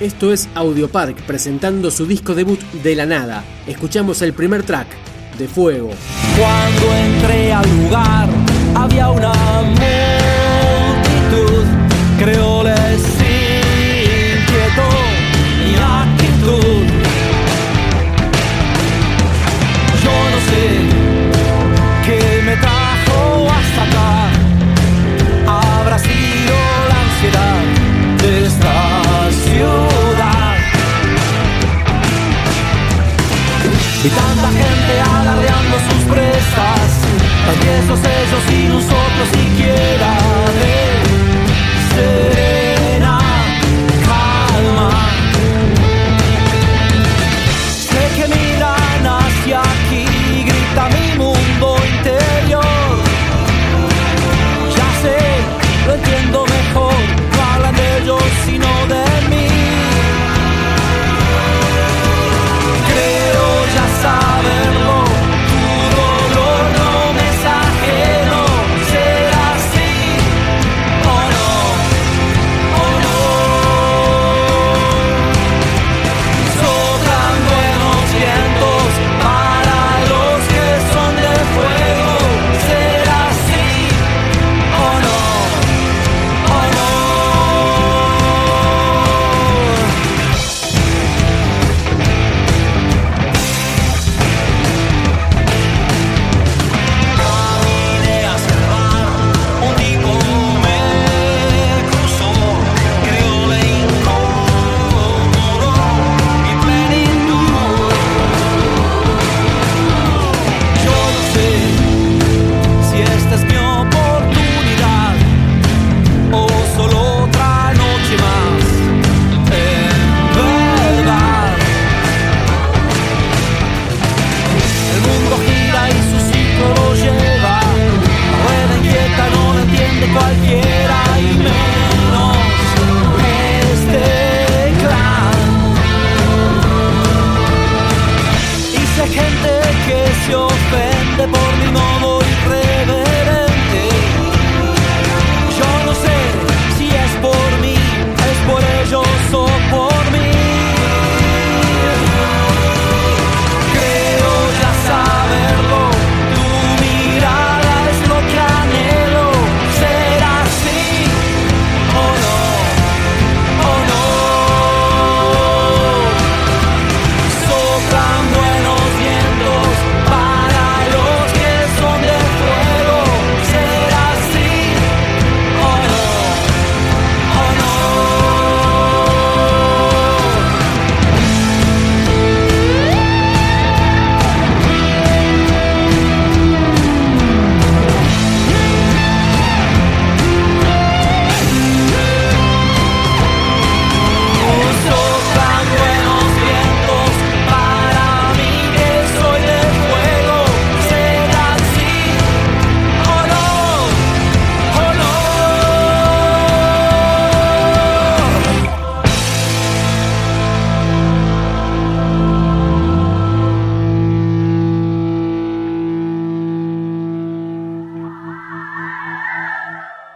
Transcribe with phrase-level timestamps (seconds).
[0.00, 3.42] Esto es Audiopark presentando su disco debut de la nada.
[3.66, 4.86] Escuchamos el primer track,
[5.36, 5.90] De Fuego.
[6.38, 8.28] Cuando entré al lugar
[8.76, 9.32] había una
[10.92, 11.64] multitud,
[12.16, 12.62] creo
[37.78, 40.37] esos ellos y nosotros siquiera.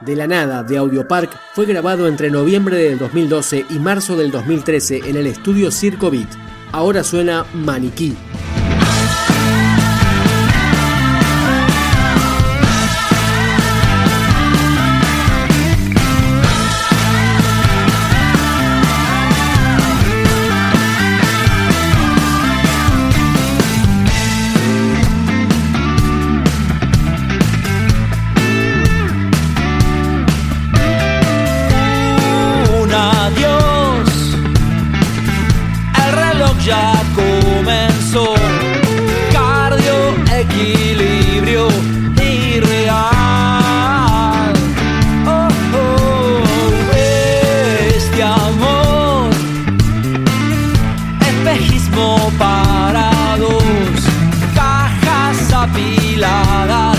[0.04, 5.00] de la nada de Audiopark fue grabado entre noviembre del 2012 y marzo del 2013
[5.06, 6.28] en el estudio Circo Beat.
[6.72, 8.16] Ahora suena Maniquí.
[52.82, 53.62] separados,
[54.54, 56.91] cajas apiladas.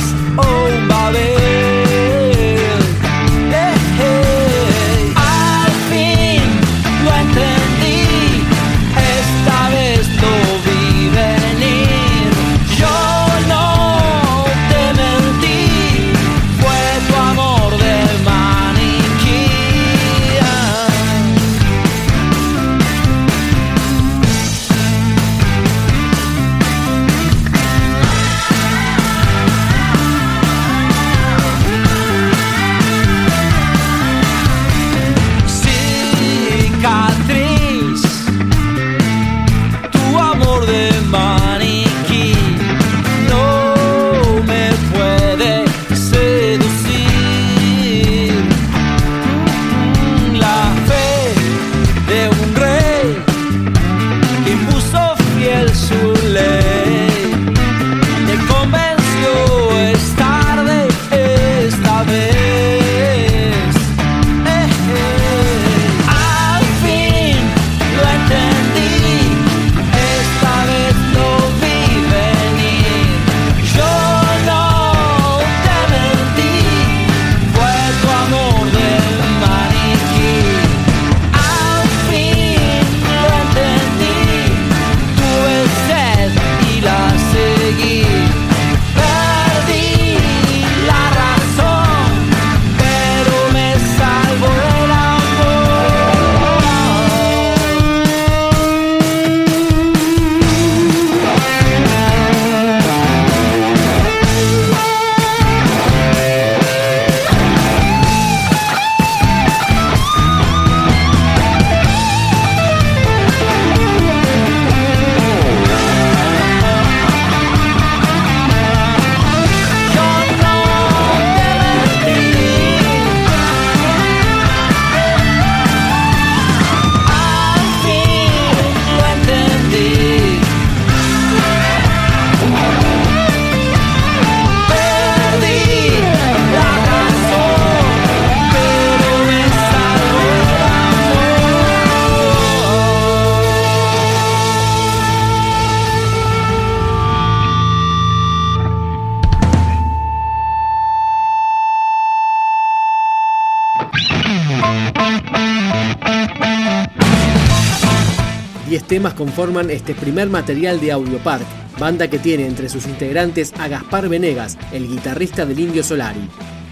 [158.87, 161.45] Temas conforman este primer material de Audiopark,
[161.79, 166.29] banda que tiene entre sus integrantes a Gaspar Venegas, el guitarrista del Indio Solari.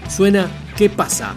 [0.08, 1.34] Suena ¿Qué pasa?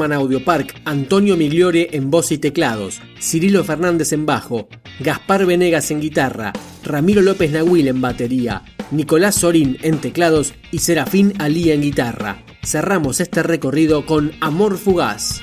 [0.00, 4.66] Forman Audiopark Antonio Migliore en voz y teclados, Cirilo Fernández en bajo,
[4.98, 11.34] Gaspar Venegas en guitarra, Ramiro López Nahuil en batería, Nicolás Sorín en teclados y Serafín
[11.38, 12.42] Alí en guitarra.
[12.64, 15.42] Cerramos este recorrido con Amor Fugaz.